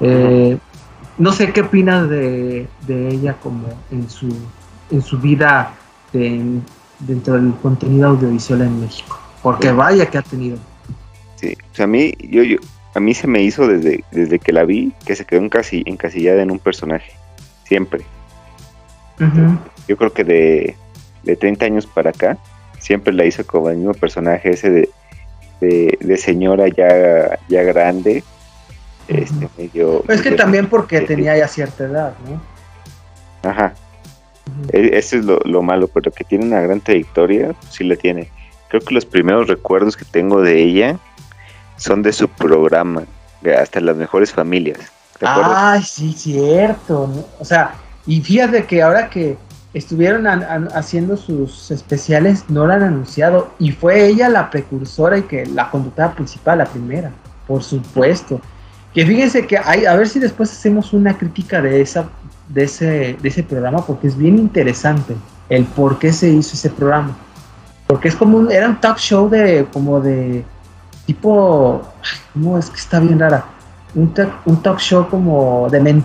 [0.00, 0.58] Eh,
[1.20, 4.34] no sé qué opinas de, de ella como en su,
[4.90, 5.74] en su vida
[6.12, 6.58] de-
[6.98, 9.18] dentro del contenido audiovisual en México.
[9.42, 10.58] Porque vaya que ha tenido.
[11.36, 12.56] Sí, o sea, a mí, yo, yo,
[12.94, 16.42] a mí se me hizo desde, desde que la vi que se quedó encasi- encasillada
[16.42, 17.12] en un personaje.
[17.64, 18.02] Siempre.
[19.86, 20.76] Yo creo que de,
[21.24, 22.38] de 30 años para acá,
[22.78, 24.88] siempre la hizo como el mismo personaje ese de,
[25.60, 28.24] de, de señora ya, ya grande.
[29.14, 30.04] Este, medio.
[30.08, 32.40] Es que medio- también porque tenía ya cierta edad, ¿no?
[33.48, 33.72] Ajá.
[34.72, 38.28] E- Eso es lo, lo malo, pero que tiene una gran trayectoria, sí la tiene.
[38.68, 40.98] Creo que los primeros recuerdos que tengo de ella
[41.76, 43.04] son de su programa,
[43.40, 44.78] de hasta las mejores familias.
[45.18, 45.52] ¿Te acuerdas?
[45.56, 47.10] Ay, sí, cierto.
[47.14, 47.24] ¿no?
[47.38, 47.74] O sea,
[48.06, 49.36] y fíjate que ahora que
[49.74, 50.26] estuvieron
[50.74, 53.50] haciendo sus especiales, no la han anunciado.
[53.58, 57.10] Y fue ella la precursora y que la conductora principal, la primera,
[57.46, 58.40] por supuesto.
[58.94, 62.08] Que fíjense que hay, a ver si después hacemos una crítica de esa,
[62.48, 65.14] de ese, de ese programa, porque es bien interesante
[65.48, 67.16] el por qué se hizo ese programa.
[67.86, 70.44] Porque es como un, era un talk show de, como de,
[71.06, 71.82] tipo,
[72.32, 73.44] ¿cómo es que está bien rara?
[73.94, 76.04] Un, talk- un talk show como de, men-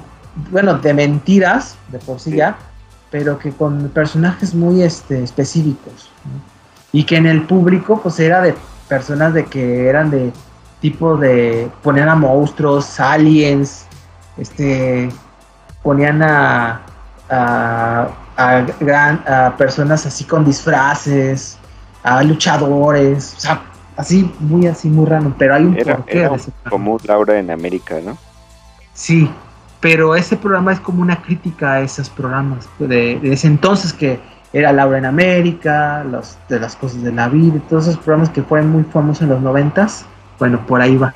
[0.52, 2.38] bueno, de mentiras, de por sí, Sí.
[2.38, 2.58] ya,
[3.12, 6.10] pero que con personajes muy este, específicos.
[6.26, 6.42] ¿no?
[6.92, 8.56] Y que en el público, pues era de
[8.88, 10.32] personas de que eran de
[10.90, 13.86] tipo de, ponían a monstruos, aliens,
[14.38, 15.10] este,
[15.82, 16.82] ponían a,
[17.30, 21.58] a, a gran- a personas así con disfraces,
[22.04, 23.62] a luchadores, o sea,
[23.98, 26.70] así, muy así, muy random, pero hay un Era, porqué era de ese programa.
[26.72, 28.16] como un Laura en América, ¿no?
[28.94, 29.30] Sí,
[29.80, 34.20] pero ese programa es como una crítica a esos programas de, de ese entonces que
[34.54, 38.42] era Laura en América, los, de las cosas de la vida, todos esos programas que
[38.44, 40.06] fueron muy famosos en los noventas,
[40.40, 41.14] bueno, por ahí va,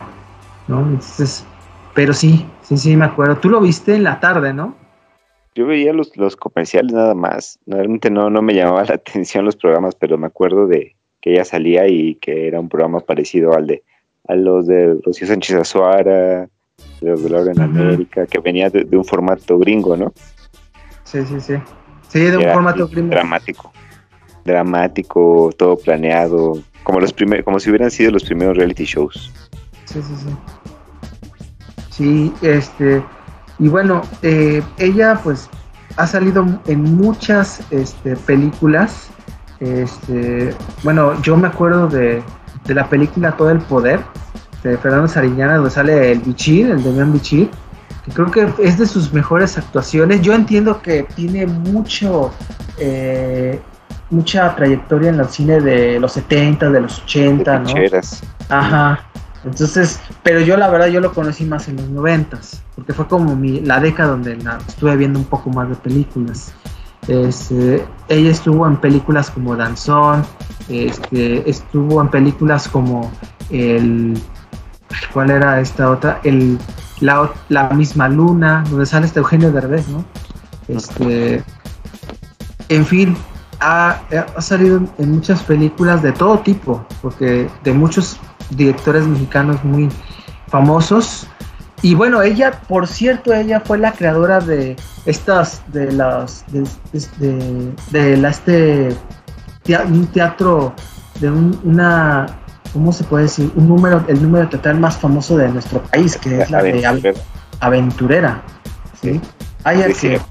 [0.68, 0.80] ¿no?
[0.82, 1.46] Entonces,
[1.94, 3.38] pero sí, sí, sí, me acuerdo.
[3.38, 4.76] Tú lo viste en la tarde, ¿no?
[5.56, 7.60] Yo veía los, los comerciales nada más.
[7.66, 11.44] Realmente no, no me llamaba la atención los programas, pero me acuerdo de que ella
[11.44, 13.84] salía y que era un programa parecido al de
[14.28, 16.48] a los de Rocío Sánchez Azuara,
[17.02, 17.62] de los de Laura en.
[17.62, 20.14] América, que venía de, de un formato gringo, ¿no?
[21.04, 21.56] Sí, sí, sí.
[22.10, 23.10] Sí, de un Era formato gringo.
[23.10, 23.74] dramático.
[24.46, 29.32] Dramático, todo planeado, como los primeros, como si hubieran sido los primeros reality shows.
[29.86, 30.36] Sí, sí, sí.
[31.90, 33.04] Sí, este,
[33.60, 35.50] y bueno, eh, ella pues
[35.98, 39.10] ha salido en muchas este, películas.
[39.60, 42.24] Este, bueno, yo me acuerdo de,
[42.66, 44.00] de la película Todo el Poder
[44.64, 47.50] de Fernando Sariñana, donde sale el Bichir, el Demian Bichir,
[48.06, 50.22] que creo que es de sus mejores actuaciones.
[50.22, 52.32] Yo entiendo que tiene mucho,
[52.78, 53.60] eh,
[54.10, 58.00] mucha trayectoria en el cine de los 70, de los 80, de ¿no?
[58.50, 59.06] Ajá.
[59.46, 63.36] Entonces, pero yo la verdad yo lo conocí más en los noventas, porque fue como
[63.36, 66.54] mi, la década donde la, estuve viendo un poco más de películas.
[67.08, 70.26] Este, ella estuvo en películas como Danzón,
[70.68, 73.12] este, estuvo en películas como
[73.50, 74.22] el
[75.14, 76.20] ¿cuál era esta otra?
[76.24, 76.60] El
[77.00, 80.04] la, la misma luna, donde sale este Eugenio Derbez, ¿no?
[80.68, 81.44] Este,
[82.68, 83.18] en fin,
[83.60, 84.00] ha,
[84.36, 88.18] ha salido en muchas películas de todo tipo, porque de muchos
[88.52, 89.90] directores mexicanos muy
[90.48, 91.28] famosos.
[91.82, 96.64] Y bueno, ella, por cierto, ella fue la creadora de estas, de las, de,
[97.20, 98.90] de, de la, este,
[99.88, 100.74] un teatro,
[101.22, 102.26] de un- una,
[102.74, 103.50] ¿cómo se puede decir?
[103.56, 107.14] Un número, el número teatral más famoso de nuestro país, que es la de Ave-
[107.62, 108.42] Aventurera.
[109.02, 109.22] ¿sí?
[109.64, 110.22] Aya Sí, que.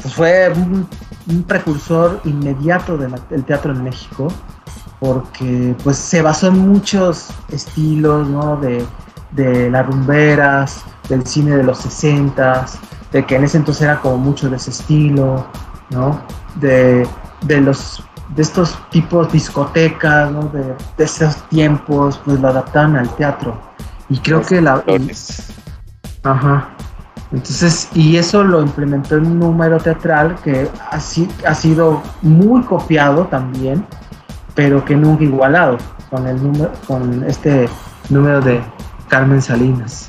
[0.00, 0.88] Pues fue un,
[1.28, 4.28] un precursor inmediato de del teatro en México
[5.00, 8.56] porque pues se basó en muchos estilos ¿no?
[8.56, 8.84] de,
[9.32, 12.66] de las rumberas del cine de los 60
[13.12, 15.46] de que en ese entonces era como mucho de ese estilo
[15.90, 16.20] ¿no?
[16.56, 17.06] de,
[17.42, 18.02] de los
[18.34, 20.42] de estos tipos discotecas ¿no?
[20.48, 23.60] de, de esos tiempos pues lo adaptaban al teatro
[24.08, 24.82] y creo que la,
[26.22, 26.68] Ajá.
[27.32, 33.26] Entonces, y eso lo implementó en un número teatral que así ha sido muy copiado
[33.26, 33.84] también,
[34.54, 35.76] pero que nunca igualado
[36.10, 37.68] con el número, con este
[38.08, 38.60] número de
[39.08, 40.08] Carmen Salinas.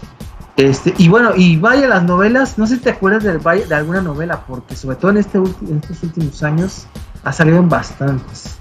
[0.56, 4.44] Este, y bueno, y vaya las novelas, no sé si te acuerdas de alguna novela,
[4.46, 6.88] porque sobre todo en, este en estos últimos años
[7.24, 8.58] ha salido en bastantes.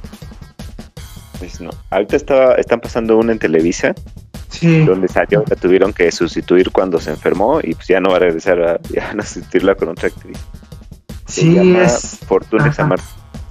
[1.38, 1.70] Pues no.
[1.90, 3.94] Ahorita estaba, están pasando una en Televisa,
[4.48, 4.84] Sí.
[4.84, 8.20] donde salió, la tuvieron que sustituir cuando se enfermó y pues ya no va a
[8.20, 10.38] regresar a, ya sustituirla con otra actriz.
[11.26, 12.18] Se Sí, llama es.
[12.26, 12.72] Fortuna.
[12.72, 12.98] Samar,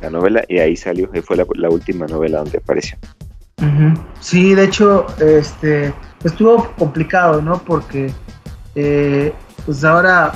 [0.02, 2.98] la novela, y ahí salió, y fue la, la última novela donde apareció.
[4.20, 7.58] Sí, de hecho, este, estuvo complicado, ¿no?
[7.60, 8.12] Porque,
[8.76, 9.34] eh,
[9.66, 10.34] pues ahora,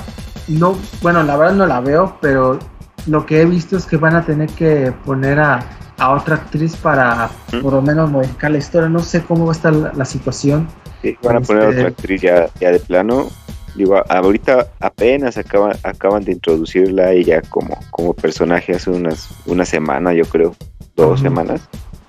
[0.48, 2.58] no, bueno, la verdad no la veo, pero
[3.06, 5.60] lo que he visto es que van a tener que poner a,
[6.02, 7.30] a otra actriz para,
[7.62, 8.88] por lo menos, modificar la historia.
[8.88, 10.66] No sé cómo va a estar la, la situación.
[11.00, 13.28] Sí, van a poner Este- otra actriz ya, ya de plano.
[13.76, 19.64] Digo, ahorita apenas acaban, acaban de introducirla a ella como, como personaje hace unas una
[19.64, 20.54] semana, yo creo,
[20.96, 21.22] dos Ujú.
[21.28, 21.60] semanas.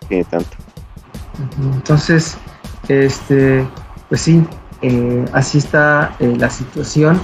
[0.10, 0.58] Tiene tanto.
[1.62, 2.38] Entonces,
[2.88, 3.66] este,
[4.10, 4.46] pues sí,
[4.82, 7.22] eh, así está eh, la situación.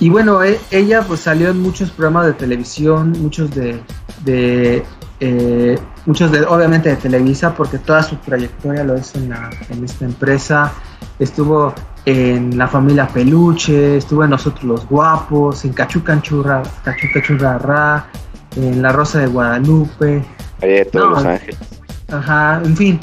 [0.00, 3.80] Y bueno, e- ella pues salió en muchos programas de televisión, muchos de,
[4.24, 4.84] de
[5.20, 9.84] eh, muchos de, obviamente de Televisa, porque toda su trayectoria lo hizo en, la- en
[9.84, 10.72] esta empresa.
[11.18, 17.58] Estuvo en La Familia Peluche, estuvo en Nosotros los Guapos, en Cachu Canchurra, Cachu Cachurra
[17.58, 18.06] Ra,
[18.56, 20.24] en La Rosa de Guadalupe,
[20.62, 21.58] Allá de todos No, Los Ángeles.
[22.12, 23.00] Ajá, en fin.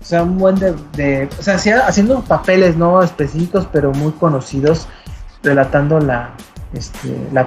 [0.00, 4.12] O sea, un buen de, de- o sea, hacía- haciendo papeles no específicos, pero muy
[4.12, 4.88] conocidos,
[5.42, 6.30] relatando la,
[6.72, 7.46] este, la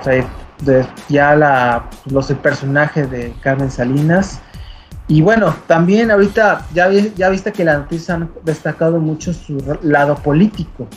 [0.61, 4.39] de ya la, los el personaje de Carmen Salinas.
[5.07, 10.15] Y bueno, también ahorita ya, ya viste que las noticias han destacado mucho su lado
[10.15, 10.87] político.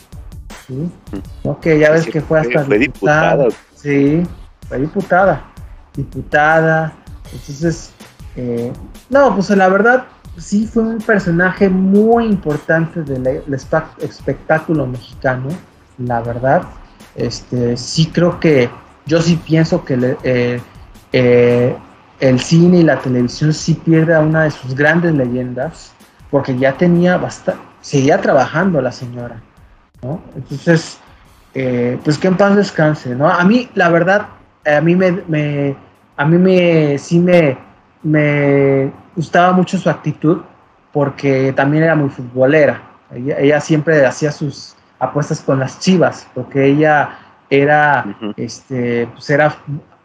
[0.66, 0.90] ¿sí?
[1.44, 1.58] ¿No?
[1.60, 3.46] Que ya ves Sí, que fue hasta fue diputada.
[3.74, 4.22] Sí,
[4.68, 5.42] fue diputada.
[5.94, 6.92] Diputada.
[7.32, 7.92] Entonces,
[8.36, 8.72] eh,
[9.10, 10.04] no, pues la verdad,
[10.36, 15.48] sí fue un personaje muy importante del del espa- espectáculo mexicano,
[15.98, 16.62] la verdad.
[17.16, 18.68] Este, sí creo que,
[19.06, 20.60] yo sí pienso que eh,
[21.12, 21.76] eh,
[22.20, 25.92] el cine y la televisión sí pierde a una de sus grandes leyendas,
[26.30, 29.40] porque ya tenía bastante, seguía trabajando la señora,
[30.02, 30.20] ¿no?
[30.34, 30.98] Entonces,
[31.54, 33.28] eh, pues que en paz descanse, ¿no?
[33.28, 34.26] A mí, la verdad,
[34.66, 35.76] a mí me,
[36.16, 37.56] a mí me, sí me,
[38.02, 40.42] me gustaba mucho su actitud,
[40.92, 42.82] porque también era muy futbolera.
[43.14, 47.18] Ella siempre hacía sus apuestas con las chivas, porque ella
[47.50, 49.56] era, este, pues era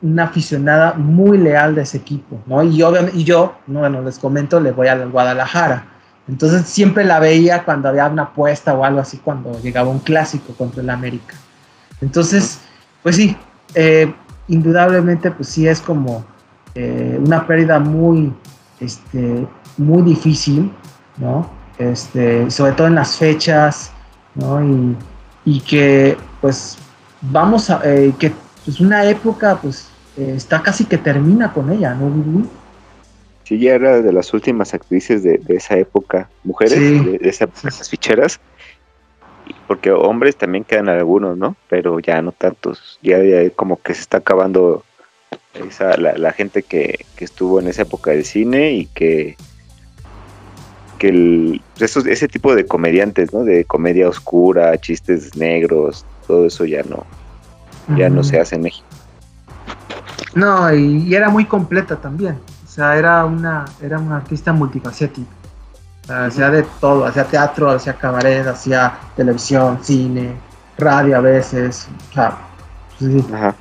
[0.01, 2.63] una aficionada muy leal de ese equipo, ¿no?
[2.63, 5.86] Y obviamente, y yo, no, bueno, les comento, le voy al Guadalajara.
[6.27, 10.54] Entonces siempre la veía cuando había una apuesta o algo así, cuando llegaba un clásico
[10.54, 11.36] contra el América.
[11.99, 12.60] Entonces,
[13.04, 13.36] pues sí,
[13.75, 14.13] eh,
[14.47, 16.25] indudablemente, pues sí es como
[16.75, 18.34] eh, una pérdida muy,
[18.80, 20.71] este, muy difícil,
[21.17, 21.49] ¿no?
[21.77, 23.91] Este, sobre todo en las fechas,
[24.36, 24.63] ¿no?
[24.63, 24.96] Y,
[25.46, 26.78] y que, pues,
[27.22, 28.32] vamos a, eh, que
[28.65, 32.46] pues una época, pues, eh, está casi que termina con ella, ¿no, Vivi?
[33.44, 37.00] Sí, ya era de las últimas actrices de, de esa época, mujeres, Sí.
[37.00, 37.78] de, de esa época, Sí, sí.
[37.80, 38.39] las ficheras.
[39.67, 41.56] Porque hombres también quedan algunos, ¿no?
[41.67, 43.00] Pero ya no tantos.
[43.02, 44.84] Ya, ya como que se está acabando
[45.54, 49.36] esa, la, la gente que, que estuvo en esa época del cine y que
[51.01, 53.43] que el, esos- ese tipo de comediantes, ¿no?
[53.43, 57.03] De comedia oscura, chistes negros, todo eso ya no,
[57.97, 58.85] ya no se hace en México.
[60.35, 62.37] No, y, y era muy completa también.
[62.63, 65.27] O sea, era una, era una artista multifacética.
[66.03, 70.35] O sea, hacía de todo, hacía teatro, hacía cabaret, hacía televisión, cine,
[70.77, 71.87] radio a veces.
[72.11, 72.37] O sea,
[72.99, 73.25] pues sí.
[73.33, 73.55] Ajá.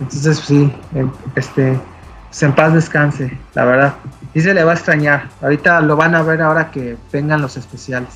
[0.00, 1.78] Entonces, sí, en- este,
[2.28, 3.94] pues en paz descanse, la verdad.
[4.38, 5.28] Y se le va a extrañar.
[5.42, 8.10] Ahorita lo van a ver ahora que vengan los especiales.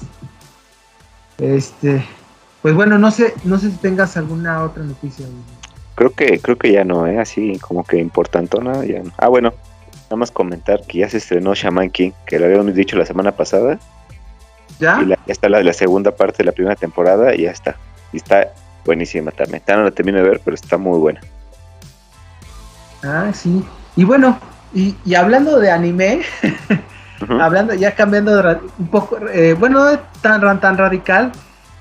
[1.39, 2.07] Este,
[2.63, 5.27] pues bueno, no sé, no sé si tengas alguna otra noticia.
[5.97, 7.19] Creo que, creo que ya no, ¿eh?
[7.19, 9.11] Así como que importantona, ya no.
[9.19, 9.53] Ah, bueno,
[10.05, 13.33] nada más comentar que ya se estrenó Shaman King, que lo habíamos dicho la semana
[13.33, 13.81] pasada,
[14.79, 15.01] ¿Ya?
[15.03, 17.75] y la- ya está la, la segunda parte de la primera temporada, y ya está.
[18.13, 18.53] Y está
[18.85, 19.61] buenísima también.
[19.67, 21.21] Ya no la termino de ver, pero está muy buena.
[23.03, 23.65] Ah, sí.
[23.97, 24.39] Y bueno,
[24.75, 26.23] y, y hablando de anime,
[27.41, 31.33] hablando, ya cambiando de un poco, eh, bueno, no tan, tan radical,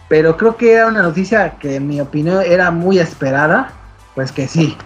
[0.07, 3.71] pero creo que era una noticia que en mi opinión era muy esperada,
[4.15, 4.77] pues que sí.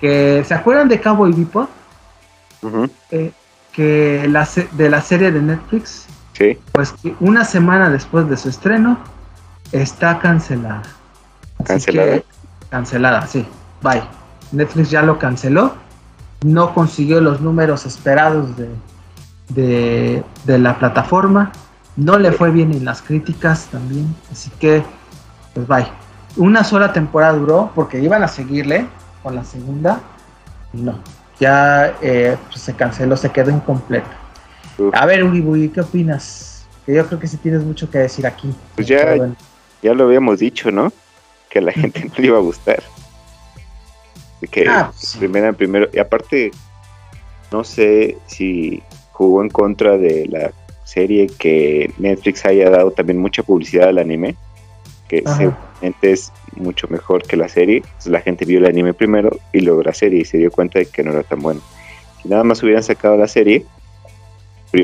[0.00, 1.68] Que, ¿Se acuerdan de Cowboy Bebop?
[3.10, 3.32] Eh,
[3.72, 8.36] que la, se- de la serie de Netflix, Sí, pues que una semana después de
[8.36, 8.98] su estreno,
[9.72, 10.82] está cancelada.
[11.60, 12.12] Así ¿Cancelada?
[12.18, 12.24] que-
[12.68, 13.46] cancelada, sí.
[13.82, 14.02] Bye.
[14.52, 15.74] Netflix ya lo canceló.
[16.44, 18.68] No consiguió los números esperados de,
[19.48, 21.52] de, de la plataforma.
[21.96, 24.14] No le fue bien en las críticas también.
[24.30, 24.82] Así que,
[25.54, 25.86] pues bye.
[26.36, 28.86] Una sola temporada duró porque iban a seguirle
[29.22, 30.00] con la segunda.
[30.74, 30.98] y No.
[31.40, 34.10] Ya eh, pues, se canceló, se quedó incompleta.
[34.92, 36.66] A ver, Uri Bui, ¿qué opinas?
[36.84, 38.54] Que yo creo que sí tienes mucho que decir aquí.
[38.74, 39.34] Pues ya- bueno.
[39.82, 40.92] ya lo habíamos dicho, ¿no?
[41.48, 42.82] Que a la gente no le iba a gustar.
[44.50, 45.18] Que Ah, pues sí.
[45.18, 45.88] primero primero.
[45.92, 46.50] Y aparte,
[47.52, 48.82] no sé si
[49.12, 50.52] jugó en contra de la
[50.84, 54.36] serie que Netflix haya dado también mucha publicidad al anime.
[55.08, 55.36] Que Ajá.
[55.36, 57.78] seguramente es mucho mejor que la serie.
[57.78, 60.78] Entonces la gente vio el anime primero y luego la serie y se dio cuenta
[60.78, 61.60] de que no era tan bueno.
[62.22, 63.64] Si nada más hubieran sacado la serie,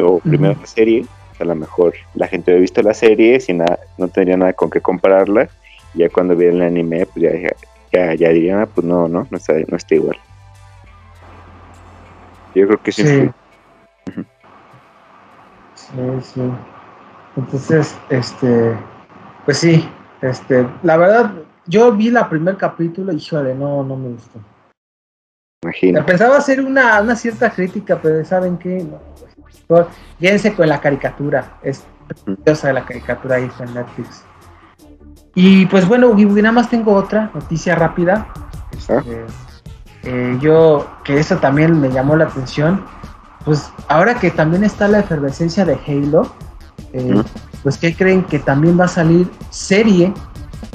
[0.02, 1.04] o primero la serie,
[1.38, 4.70] a lo mejor la gente hubiera visto la serie, sin nada, no tendría nada con
[4.70, 5.48] qué compararla.
[5.94, 7.30] Y ya cuando vieran el anime, pues ya,
[7.92, 10.18] ya, ya, dirían, ah, pues no, no, no está, no está igual.
[12.54, 13.04] Yo creo que sí.
[13.04, 13.30] Sí.
[15.74, 16.52] Sí, sí.
[17.36, 18.76] Entonces, este,
[19.44, 19.88] pues sí,
[20.20, 21.32] este, la verdad,
[21.66, 24.40] yo vi la primer capítulo y híjole, no, no me gustó.
[25.64, 26.04] Imagino.
[26.04, 28.84] Pensaba hacer una, una cierta crítica, pero ¿saben qué?
[28.84, 29.88] No, pues, mejor
[30.18, 31.58] quédense con la caricatura.
[31.62, 31.84] Es
[32.24, 34.24] preciosa la caricatura ahí en Netflix.
[35.34, 38.26] Y pues bueno, nada más tengo otra noticia rápida.
[38.88, 38.98] Ah.
[38.98, 39.24] Este,
[40.04, 42.84] eh, yo, que eso también me llamó la atención.
[43.44, 46.32] Pues ahora que también está la efervescencia de Halo,
[46.92, 47.22] eh,
[47.62, 50.12] pues que creen que también va a salir serie,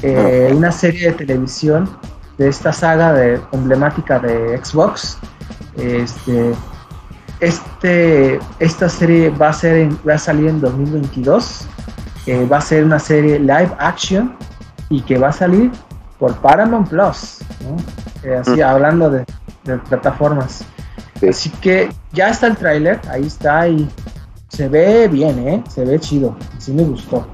[0.02, 1.90] eh, una serie de televisión
[2.38, 5.18] de esta saga de, emblemática de Xbox.
[5.78, 6.54] Este,
[7.40, 11.68] este, esta serie va a, ser en- va a salir en 2022.
[12.28, 14.36] Eh, va a ser una serie live action
[14.90, 15.72] y que va a salir
[16.20, 17.40] por Paramount Plus.
[17.64, 17.78] ¿no?
[18.30, 18.64] Eh, así, Mm.
[18.64, 19.26] hablando de,
[19.64, 20.64] de plataformas.
[21.20, 21.28] Sí.
[21.30, 23.88] Así que ya está el tráiler, ahí está y
[24.50, 25.64] se ve bien, ¿eh?
[25.70, 26.36] Se ve chido.
[26.60, 27.28] Sí me gustó.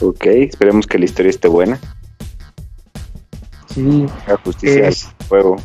[0.00, 1.78] Ok, esperemos que la historia esté buena.
[3.72, 5.56] Sí, Haga justicia Es- al juego.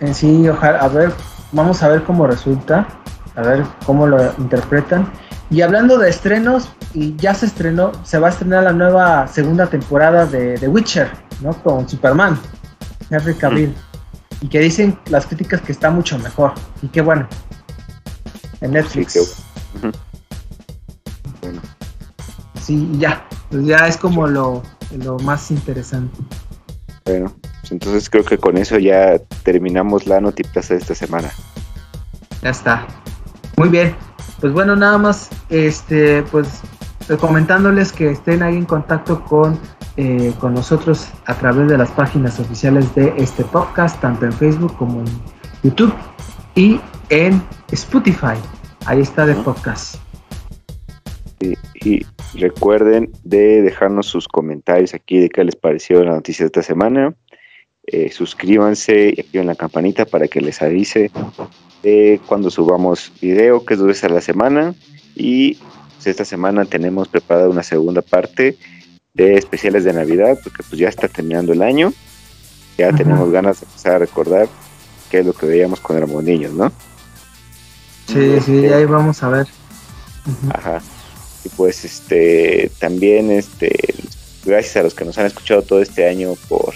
[0.00, 1.12] En sí, ojalá, a ver,
[1.52, 2.86] vamos a ver cómo resulta,
[3.36, 5.10] a ver cómo lo interpretan.
[5.50, 9.66] Y hablando de estrenos, y ya se estrenó, se va a estrenar la nueva segunda
[9.66, 11.10] temporada de The Witcher,
[11.40, 11.52] ¿no?
[11.62, 12.38] Con Superman,
[13.10, 13.74] Henry Cavill.
[14.40, 16.52] Y que dicen las críticas que está mucho mejor.
[16.82, 17.28] Y que bueno,
[18.60, 19.12] en Netflix.
[19.12, 19.18] Sí,
[19.80, 19.96] qué Ujú.
[21.42, 21.60] Bueno,
[22.60, 24.62] Sí, y ya, pues ya es como lo,
[24.96, 26.16] lo más interesante.
[27.04, 31.30] bueno, pues entonces creo que con eso ya terminamos la notiplaza de esta semana.
[32.42, 32.86] Ya está.
[33.56, 33.94] Muy bien.
[34.40, 36.48] Pues bueno, nada más, este, pues
[37.10, 39.58] eh, comentándoles que estén ahí en contacto con,
[39.96, 44.76] eh, con nosotros a través de las páginas oficiales de este podcast, tanto en Facebook
[44.76, 45.08] como en
[45.64, 45.92] YouTube
[46.54, 47.42] y en
[47.72, 48.38] Spotify.
[48.86, 49.96] Ahí está de podcast.
[51.40, 56.46] Y, y recuerden de dejarnos sus comentarios aquí de qué les pareció la noticia de
[56.46, 57.14] esta semana.
[57.86, 61.10] Eh, suscríbanse y activen la campanita para que les avise
[61.82, 64.74] de cuando subamos video, que es dos veces a la semana.
[65.16, 65.58] Y
[66.00, 68.56] pues, esta semana tenemos preparada una segunda parte
[69.12, 71.92] de especiales de Navidad, porque pues ya está terminando el año.
[72.78, 72.96] Ya Ajá.
[72.96, 74.48] tenemos ganas de empezar a recordar
[75.10, 76.72] qué es lo que veíamos cuando éramos niños, ¿no?
[78.06, 79.46] Sí, sí, ahí vamos a ver.
[80.26, 80.50] Ujú.
[80.54, 80.80] Ajá.
[81.44, 83.94] Y pues este también este
[84.46, 86.72] gracias a los que nos han escuchado todo este año por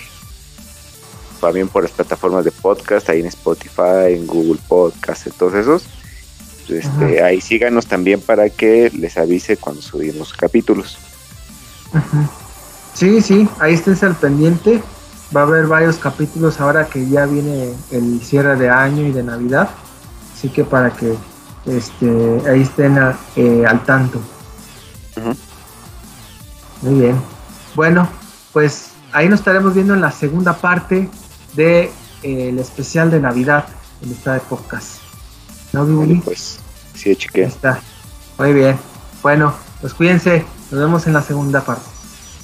[1.40, 5.84] también por las plataformas de podcast, ahí en Spotify, en Google Podcast, en todos esos.
[6.68, 10.98] Este, ahí síganos también para que les avise cuando subimos capítulos.
[12.94, 14.82] Sí, sí, ahí esténse al pendiente.
[15.34, 19.22] Va a haber varios capítulos ahora que ya viene el cierre de año y de
[19.22, 19.68] Navidad.
[20.36, 21.14] Así que para que
[21.66, 24.20] este, ahí estén a- eh, al tanto.
[26.82, 27.16] Muy bien.
[27.74, 28.08] Bueno,
[28.52, 31.08] pues ahí nos estaremos viendo en la segunda parte
[31.54, 31.82] del de,
[32.22, 33.66] eh, el especial de Navidad
[34.02, 34.98] en esta de podcast.
[35.74, 36.16] ¿No, Bibuli?
[36.20, 36.58] pues
[36.94, 37.42] sí, Ya chique.
[37.44, 37.80] está.
[38.38, 38.78] Muy bien.
[39.22, 40.44] Bueno, pues cuídense.
[40.70, 41.82] Nos vemos en la segunda parte.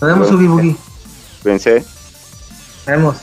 [0.00, 0.40] Nos vemos, Nos vemos.
[0.40, 0.76] Ubi Boogie.
[1.42, 1.74] Cuídense.
[1.80, 3.16] Nos vemos.